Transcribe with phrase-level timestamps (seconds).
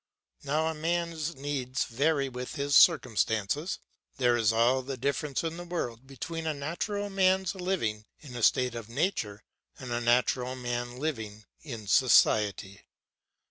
[0.43, 3.77] Now a man's needs vary with his circumstances.
[4.17, 8.41] There is all the difference in the world between a natural man living in a
[8.41, 9.43] state of nature,
[9.77, 12.81] and a natural man living in society.